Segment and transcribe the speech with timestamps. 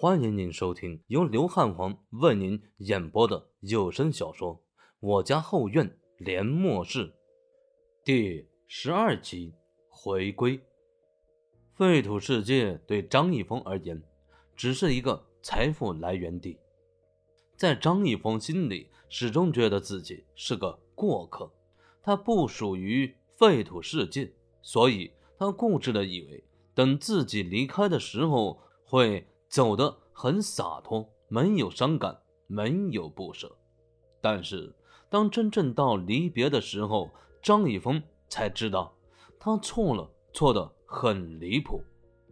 [0.00, 4.54] 欢迎您收听由刘汉皇为您演播的有声小说
[5.00, 7.08] 《我家后院连末世》
[8.04, 9.52] 第十二集
[9.88, 10.60] 回归。
[11.74, 14.00] 废土世界对张一峰而言，
[14.54, 16.56] 只是一个财富来源地。
[17.56, 21.50] 在张一峰心里，始终觉得自己是个过客，
[22.04, 24.30] 他不属于废土世界，
[24.62, 29.26] 所以他固执的以为，等自己离开的时候会。
[29.48, 33.56] 走得很洒脱，没有伤感，没有不舍。
[34.20, 34.74] 但是，
[35.08, 37.10] 当真正到离别的时候，
[37.42, 38.94] 张一峰才知道，
[39.40, 41.82] 他错了，错得很离谱。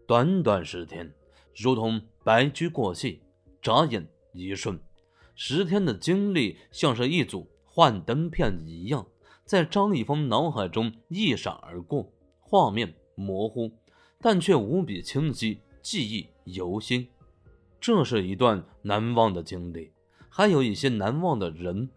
[0.07, 1.13] 短短十天，
[1.57, 3.23] 如同白驹过隙，
[3.63, 4.79] 眨眼一瞬，
[5.35, 9.07] 十天的经历像是一组幻灯片一样，
[9.45, 13.73] 在张一峰脑海中一闪而过，画面模糊，
[14.21, 15.63] 但却无比清晰。
[15.83, 17.09] 记忆犹新，
[17.87, 19.93] 这是一段难忘的经历，
[20.29, 21.89] 还有一些难忘的人。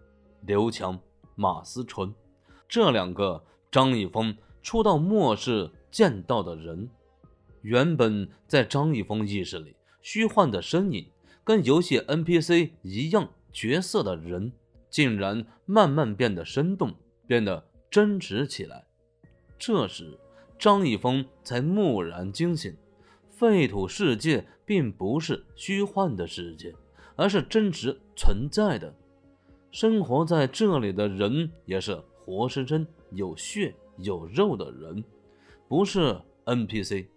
[0.42, 1.00] 刘强、
[1.34, 2.14] 马思纯，
[2.68, 6.92] 这两个张一峰初到末世见到的人，
[7.64, 11.10] 原本在张一峰意识里虚幻的身影，
[11.44, 14.52] 跟游戏 NPC 一样角色的人，
[14.92, 16.94] 竟然慢慢变得生动，
[17.26, 18.86] 变得真实起来。
[19.58, 20.20] 这时，
[20.60, 22.78] 张一峰才蓦然惊醒。
[23.32, 26.75] 废土世界并不是虚幻的世界，
[27.16, 28.94] 而是真实存在的。
[29.72, 35.03] 生活在这里的人也是活生生有血有肉的人，
[35.67, 37.08] 不是 NPC。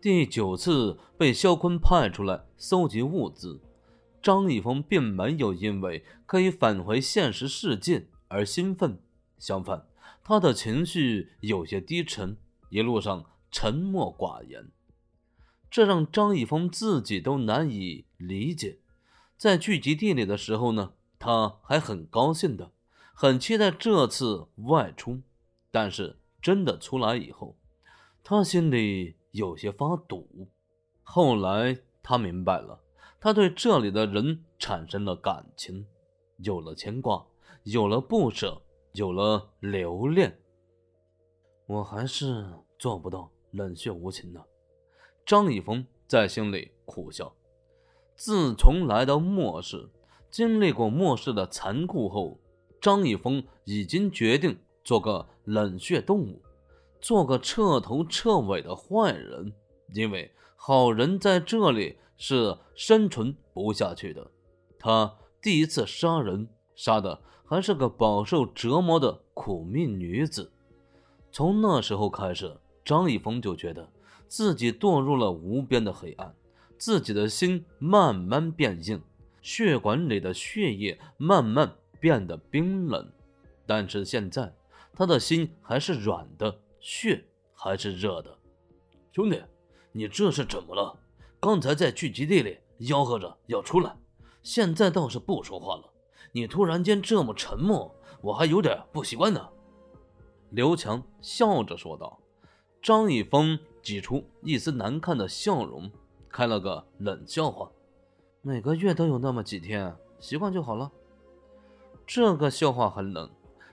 [0.00, 3.60] 第九次被肖坤派出来搜集物资，
[4.20, 8.98] 张一峰并没有因为可以返回现实世界而兴奋，
[9.38, 9.86] 相反，
[10.24, 12.36] 他的情绪有些低沉，
[12.68, 14.68] 一路上沉默寡言。
[15.70, 18.78] 这让张一峰自己都难以理解。
[19.36, 22.72] 在聚集地里的时候呢，他还很高兴的，
[23.14, 25.20] 很期待这次外出。
[25.70, 27.56] 但是真的出来以后，
[28.24, 30.48] 他心里有些发堵。
[31.02, 32.80] 后来他明白了，
[33.20, 35.86] 他对这里的人产生了感情，
[36.38, 37.24] 有了牵挂，
[37.64, 38.60] 有了不舍，
[38.94, 40.40] 有了留恋。
[41.66, 42.46] 我还是
[42.78, 44.42] 做不到冷血无情的。
[45.28, 47.34] 张一峰在心里苦笑。
[48.16, 49.90] 自从来到末世，
[50.30, 52.40] 经历过末世的残酷后，
[52.80, 56.40] 张一峰已经决定做个冷血动物，
[56.98, 59.52] 做个彻头彻尾的坏人。
[59.92, 64.30] 因为好人在这里是生存不下去的。
[64.78, 70.50] 他第一次杀人，杀的还是个饱受折磨的苦命女子。
[71.30, 73.86] 从那时候开始，张一峰就觉得。
[74.28, 76.34] 自己堕入了无边的黑暗，
[76.76, 79.00] 自己的心慢慢变硬，
[79.40, 83.10] 血管里的血液慢慢变得冰冷。
[83.66, 84.54] 但是现在，
[84.92, 87.24] 他的心还是软的，血
[87.54, 88.38] 还是热的。
[89.12, 89.42] 兄弟，
[89.92, 91.00] 你这是怎么了？
[91.40, 93.96] 刚才在聚集地里吆喝着要出来，
[94.42, 95.90] 现在倒是不说话了。
[96.32, 99.48] 你突然间这么沉默，我还有点不习惯呢。
[100.50, 102.20] 刘强笑着说道。
[102.82, 103.58] 张一峰。
[103.88, 105.90] 挤出一丝难看的笑容，
[106.28, 107.70] 开了个冷笑话
[108.42, 110.92] ：“每个月都有那么几天，习惯就好了。”
[112.06, 113.30] 这个笑话很冷，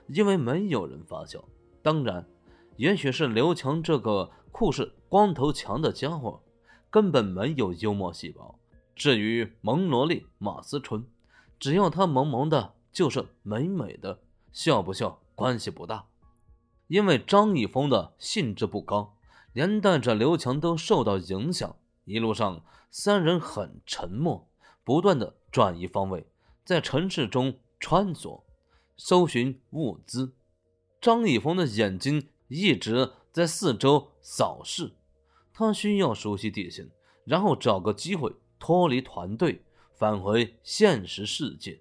[0.08, 1.44] 因为没有人发笑。
[1.82, 2.26] 当然，
[2.76, 6.40] 也许是刘强这个酷似光头强的家伙
[6.88, 8.58] 根本没有幽默细胞。
[8.94, 11.04] 至于萌萝莉马思纯，
[11.58, 14.18] 只要她萌萌的，就是美美的，
[14.50, 16.06] 笑不笑关系不大。
[16.86, 19.12] 因为张一峰的兴致不高。
[19.56, 24.50] 连带着刘强都受到影响，一路上三人很沉默，
[24.84, 26.26] 不断的转移方位，
[26.62, 28.42] 在城市中穿梭，
[28.98, 30.34] 搜寻物资。
[31.00, 34.92] 张一峰的眼睛一直在四周扫视，
[35.54, 36.90] 他需要熟悉地形，
[37.24, 39.62] 然后找个机会脱离团队，
[39.94, 41.80] 返回现实世界。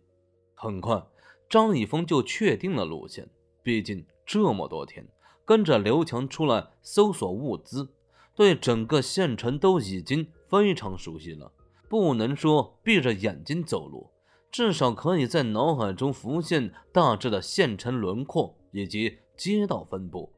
[0.53, 1.05] 很快，
[1.49, 3.29] 张一峰就确定了路线，
[3.61, 5.05] 毕竟这么多天。
[5.45, 7.89] 跟着刘强出来搜索物资，
[8.35, 11.51] 对整个县城都已经非常熟悉了。
[11.87, 14.09] 不能说闭着眼睛走路，
[14.51, 20.33] 至少可以在脑海中浮现大致的县城轮廓以及街道分布。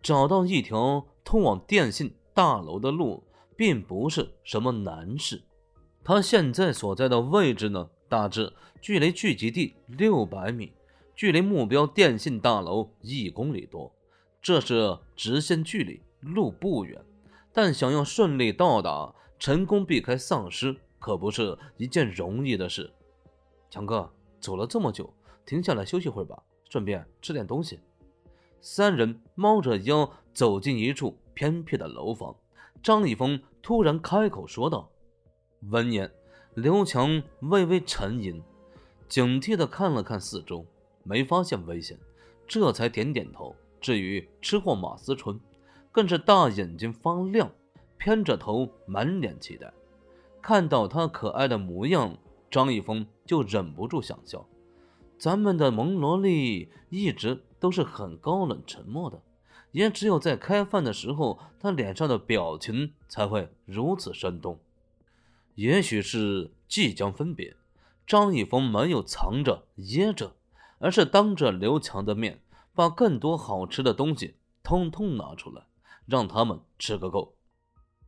[0.00, 3.24] 找到一条通往电信大楼的路，
[3.56, 5.42] 并不是什么难事。
[6.04, 10.72] 他现在所在的位置呢，大致距离聚集地六百米，
[11.14, 13.92] 距离目标电信大楼一公里多。
[14.42, 17.00] 这是直线距离，路不远，
[17.52, 22.92] 但想要顺利到达，成功避开丧尸，可不是一件容易的事。
[23.70, 25.14] 强哥，走了这么久，
[25.46, 27.78] 停下来休息会儿吧，顺便吃点东西。
[28.60, 32.34] 三人猫着腰走进一处偏僻的楼房，
[32.82, 34.90] 张一峰突然开口说道。
[35.70, 36.12] 闻言，
[36.54, 38.42] 刘强微微沉吟，
[39.08, 40.66] 警惕地看了看四周，
[41.04, 41.96] 没发现危险，
[42.48, 43.54] 这才点点头。
[43.82, 45.38] 至于吃货马思纯，
[45.90, 47.52] 更是大眼睛发亮，
[47.98, 49.70] 偏着头，满脸期待。
[50.40, 52.16] 看到他可爱的模样，
[52.50, 54.46] 张一峰就忍不住想笑。
[55.18, 59.20] 咱们的萌萝莉一直都是很高冷沉默的，
[59.70, 64.58] 也只有在开饭的时候，她脸上的表情才会如此生动。
[65.54, 67.54] 也许是即将分别，
[68.06, 70.34] 张一峰没有藏着掖着，
[70.78, 72.40] 而是当着刘强的面。
[72.74, 75.66] 把更多好吃的东西通通拿出来，
[76.06, 77.36] 让他们吃个够。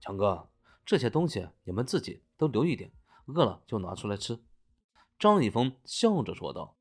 [0.00, 0.48] 强哥，
[0.86, 2.90] 这些东西你们自己都留一点，
[3.26, 4.42] 饿了就拿出来吃。
[5.18, 6.76] 张一峰笑着说道。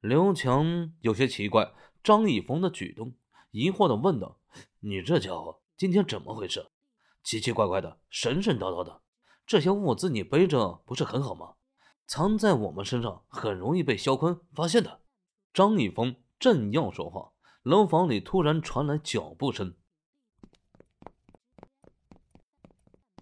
[0.00, 1.72] 刘强有些奇怪
[2.02, 3.14] 张一峰的举动，
[3.50, 4.38] 疑惑的问道
[4.80, 6.66] ：“你这家伙今天怎么回事？
[7.22, 9.02] 奇奇怪怪的，神神叨叨的。
[9.46, 11.54] 这些物资你背着不是很好吗？
[12.06, 15.00] 藏在我们身上很容易被肖坤发现的。”
[15.54, 16.16] 张一峰。
[16.38, 19.74] 正要说话，楼房里突然传来脚步声，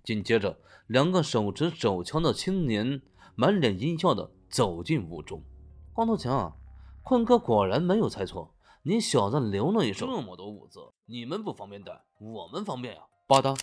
[0.02, 3.00] 紧接着，两个手持手枪的青年
[3.36, 5.42] 满脸阴笑的走进屋中。
[5.92, 6.56] 光头强，
[7.02, 10.06] 坤哥果然没有猜错，你小子留了一手。
[10.06, 13.02] 这么多物资，你们不方便带，我们方便呀！
[13.28, 13.58] 吧嗒，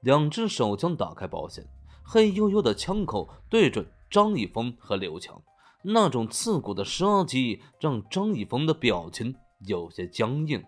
[0.00, 1.68] 两只手枪打开保险，
[2.02, 5.42] 黑黝黝的枪口对准张一峰和刘强。
[5.86, 9.36] 那种刺骨的杀机让张一峰的表情
[9.66, 10.64] 有些僵硬。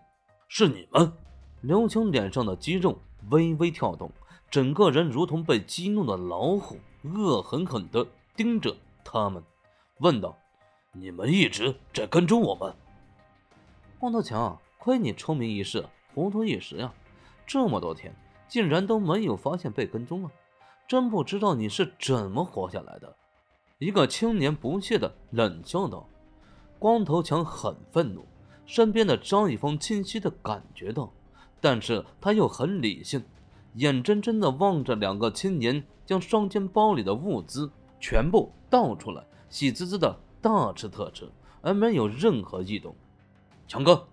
[0.47, 1.11] 是你们？
[1.61, 2.99] 刘强脸上的肌肉
[3.31, 4.11] 微微跳动，
[4.49, 8.05] 整个人如同被激怒的老虎，恶狠狠地
[8.35, 9.43] 盯着他们，
[10.01, 10.37] 问道
[10.93, 12.71] ：“你们一直在跟踪我们？”
[13.97, 15.83] 光头强，亏你聪明一世，
[16.13, 16.93] 糊涂一时呀！
[17.47, 18.15] 这么多天，
[18.47, 20.31] 竟然都没有发现被跟踪了，
[20.87, 23.15] 真不知道你是怎么活下来的。
[23.79, 26.09] 一个青年不屑的冷笑道
[26.79, 28.25] ：“光头强很愤怒，
[28.65, 31.13] 身边的张一峰清晰的感觉到，
[31.61, 33.23] 但是他又很理性，
[33.75, 41.29] 眼睁睁的望着两个青年将双肩包里的物资全部倒出来，喜滋滋的大吃特吃，
[41.61, 42.95] 而没有任何异动。”
[43.67, 44.07] 强哥，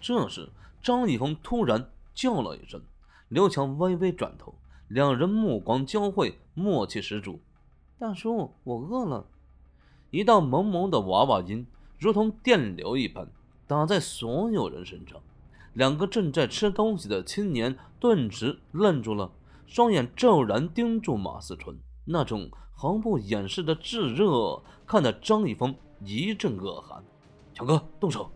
[0.00, 0.48] 这时
[0.80, 2.80] 张一峰突然叫了一声，
[3.28, 4.54] 刘强微微转头，
[4.86, 7.40] 两人目光交汇，默契十足。
[8.00, 9.26] 大叔，我饿了。
[10.10, 11.66] 一道萌萌的娃娃音
[11.98, 13.30] 如同电流一般
[13.66, 15.20] 打在所有人身上。
[15.74, 19.30] 两个正在吃东西的青年顿时愣住了，
[19.66, 21.76] 双眼骤然盯住马思纯，
[22.06, 27.04] 那种毫不掩饰的炙热，看得张一峰一阵恶寒。
[27.52, 28.30] 强哥，动手！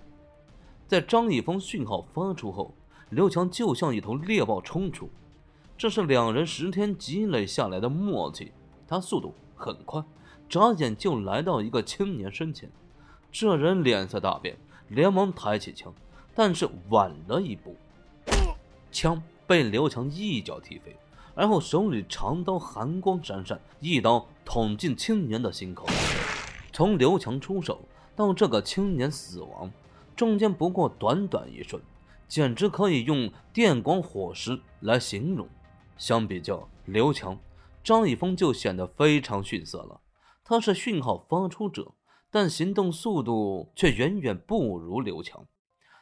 [0.87, 2.75] 在张一峰讯号发出后，
[3.09, 5.09] 刘强就像一头猎豹冲出，
[5.79, 8.53] 这是两人十天积累下来的默契。
[8.87, 9.35] 他速度。
[9.65, 10.05] 很快，
[10.49, 12.71] 眨眼就来到一个青年身前。
[13.33, 14.57] 这人脸色大变，
[14.89, 15.95] 连忙抬起枪，
[16.35, 17.75] 但是晚了一步，
[18.93, 20.95] 枪被刘强一脚踢飞，
[21.35, 25.87] 而后手里长刀寒光闪闪，一刀捅进青年的心口。
[26.73, 27.81] 从刘强出手
[28.15, 29.71] 到这个青年死亡，
[30.15, 31.81] 中间不过短短一瞬，
[32.29, 35.49] 简直可以用电光火石来形容。
[35.97, 37.39] 相比较刘强。
[37.85, 40.01] 张一峰就显得非常逊色了。
[40.43, 41.93] 他是讯号发出者，
[42.31, 45.47] 但行动速度却远远不如刘强。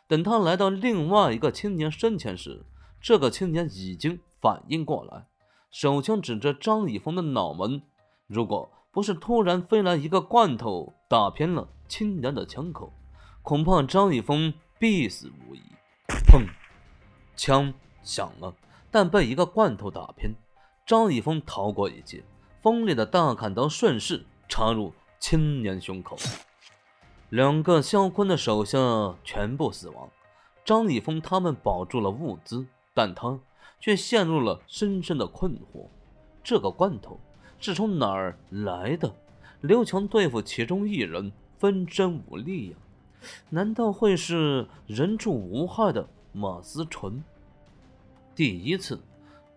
[0.09, 2.65] 等他来到另外一个青年身前时，
[3.01, 5.27] 这个青年已经反应过来，
[5.71, 7.83] 手枪指着张一峰的脑门。
[8.27, 12.93] 如果不是突然飞来一个罐头打偏了青年的枪口，
[13.43, 15.61] 恐怕张一峰必死无疑。
[16.27, 16.47] 砰！
[17.35, 17.73] 枪
[18.03, 18.55] 响了，
[18.91, 20.35] 但被一个罐头打偏。
[20.85, 22.25] 张一峰逃过一劫，
[22.61, 26.17] 锋利的大砍刀顺势插入青年胸口，
[27.31, 28.79] 两个肖坤的手下
[29.23, 30.11] 全部死亡。
[30.65, 33.39] 张一峰他们保住了物资，但他
[33.81, 35.87] 却陷入了深深的困惑：
[36.43, 37.19] 这个罐头
[37.59, 39.15] 是从哪儿来的？
[39.61, 42.77] 刘强对付其中一人分身无力呀，
[43.51, 47.23] 难道会是人畜无害的马思纯？
[48.35, 49.01] 第一次。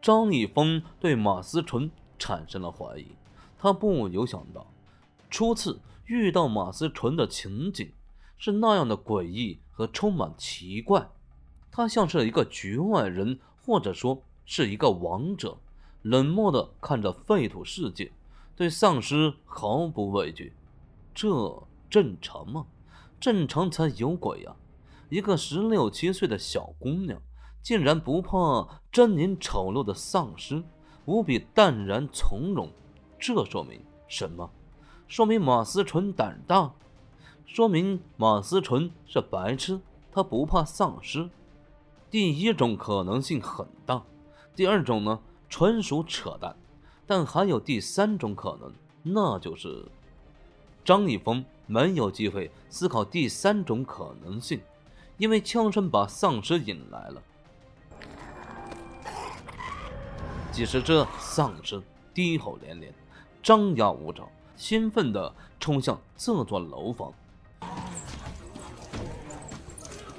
[0.06, 3.08] 张一峰对马思纯产生了怀疑，
[3.58, 4.72] 他不由想到，
[5.32, 7.92] 初次遇到马思纯的情景
[8.38, 11.10] 是那样的诡异和充满奇怪。
[11.72, 15.58] 他像是一个局外人，或者说是一个王者，
[16.04, 18.12] 冷漠地看着废土世界，
[18.56, 20.54] 对丧尸毫不畏惧，
[21.16, 22.68] 这正常吗？
[23.20, 24.56] 正常才有鬼呀！
[25.10, 27.20] 一个十六七岁的小姑娘，
[27.66, 28.30] 竟然不怕
[28.94, 30.62] 狰狞丑陋的丧尸，
[31.06, 32.70] 无比淡然从容。
[33.18, 34.52] 这说明什么？
[35.08, 36.76] 说明马思纯胆大，
[37.48, 39.82] 说明马思纯是白痴，
[40.12, 41.28] 他不怕丧尸。
[42.12, 44.04] 第一种可能性很大，
[44.56, 45.20] 第二种呢，
[45.50, 46.56] 纯属扯淡。
[47.08, 49.86] 但还有第三种可能，那就是
[50.84, 54.62] 张一峰没有机会思考第三种可能性，
[55.18, 57.24] 因为枪声把丧尸引来了。
[60.56, 61.84] 几十只丧尸
[62.14, 62.94] 低吼连连，
[63.44, 64.26] 张牙舞爪。
[64.56, 67.14] 兴奋地冲向这座楼房！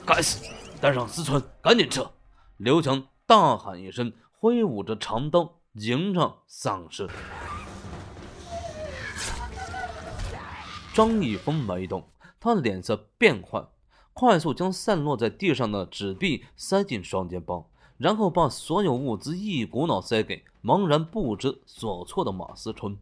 [0.05, 0.45] 该死！
[0.79, 2.11] 带上思春，赶紧撤！
[2.59, 7.09] 刘强大喊一声，挥舞着长刀迎上丧尸。
[10.93, 12.07] 张一峰没动，
[12.39, 13.67] 他脸色变幻，
[14.13, 22.97] 快速将散落在地上的纸币塞进双肩包，然后把所有物资一股脑塞给茫然不知所措的马思纯。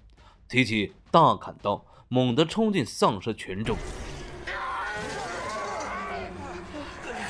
[0.48, 3.76] 提起大砍刀，猛地冲进丧尸群众。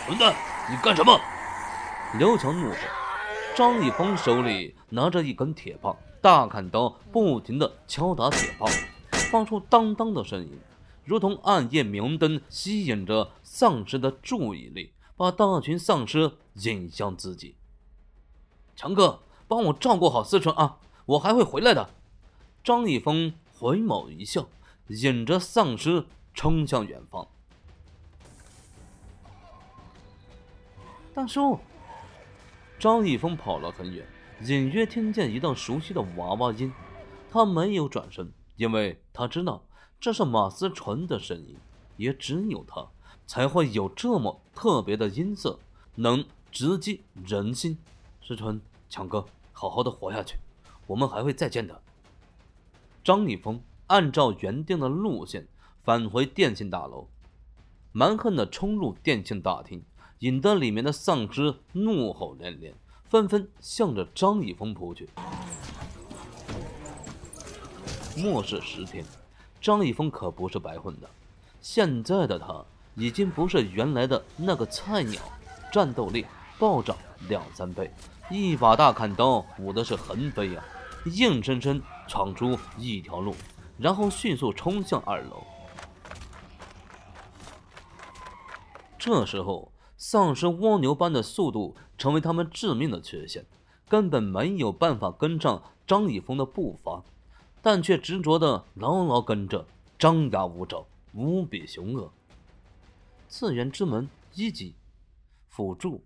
[0.06, 0.34] 混蛋，
[0.70, 1.18] 你干什么？
[2.18, 2.76] 刘强怒吼。
[3.56, 8.68] 张一峰手里拿着一根铁棒，大砍刀不停地敲打铁棒，
[9.30, 10.58] 发出当当的声音，
[11.04, 17.56] 如同暗夜明灯，吸引着丧尸的注意力，把大群丧尸引向自己。
[18.74, 21.90] 强哥，帮我照顾好思纯啊，我还会回来的。
[22.62, 24.48] 张一峰回眸一笑，
[24.88, 27.28] 引着丧尸冲向远方。
[31.14, 31.60] 大叔，
[32.78, 34.04] 张一峰跑了很远，
[34.42, 36.72] 隐约听见一道熟悉的娃娃音。
[37.30, 39.64] 他没有转身，因为他知道
[40.00, 41.56] 这是马思纯的声音，
[41.96, 42.88] 也只有他
[43.26, 45.58] 才会有这么特别的音色，
[45.96, 47.78] 能直击人心。
[48.26, 50.36] 思纯，强哥，好好的活下去，
[50.86, 51.80] 我们还会再见的。
[53.02, 55.46] 张一峰按照原定的路线
[55.82, 57.06] 返回电信大楼，
[57.92, 59.84] 蛮横的冲入电信大厅，
[60.20, 65.08] 引得里面的丧尸怒吼连连，纷纷向着张一峰扑去。
[68.16, 69.04] 末世十天，
[69.60, 71.10] 张一峰可不是白混的，
[71.60, 75.20] 现在的他已经不是原来的那个菜鸟，
[75.72, 76.24] 战斗力
[76.58, 76.96] 暴涨
[77.28, 77.92] 两三倍，
[78.30, 80.64] 一把大砍刀舞的是横飞啊！
[81.06, 83.34] 硬生生闯出一条路，
[83.76, 85.42] 然后迅速冲向二楼。
[88.98, 93.44] 这时候，丧尸蜗牛般的速度成为他们致命的缺陷，
[93.88, 97.02] 根本没有办法跟上张一峰的步伐，
[97.60, 99.66] 但却执着的牢牢跟着，
[99.98, 102.10] 张牙舞爪，无比凶恶。
[103.36, 104.76] 次元之门一级
[105.48, 106.04] 辅助，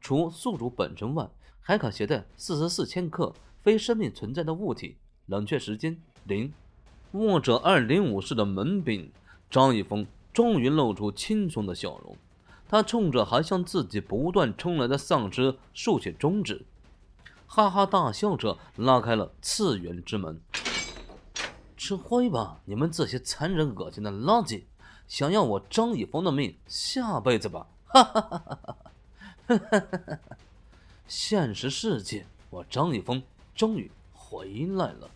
[0.00, 1.30] 除宿主本身外，
[1.60, 3.32] 还可携带四十四千克。
[3.62, 4.96] 非生命存在的物体，
[5.26, 6.52] 冷却时间零。
[7.12, 9.12] 握着二零五式的门柄，
[9.48, 12.16] 张一峰终于露出轻松的笑容。
[12.68, 16.66] 他冲着还向自己不断冲来的丧尸竖起中指，
[17.46, 20.40] 哈哈大笑着拉开了次元之门。
[21.76, 24.64] 吃灰吧，你们这些残忍恶心的垃圾！
[25.08, 27.66] 想要我张艺峰的命，下辈子吧！
[27.86, 28.38] 哈哈哈
[29.46, 30.18] 哈哈哈！
[31.06, 33.22] 现实世界，我张艺峰。
[33.54, 35.08] 终于回来了。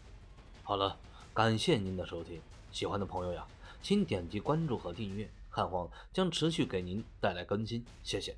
[0.62, 0.97] 好了，
[1.35, 2.40] 感谢您的收听，
[2.73, 3.47] 喜欢的朋友呀，
[3.82, 8.37] 请点击关注和订阅，汉皇将持续给您带来更新，谢谢。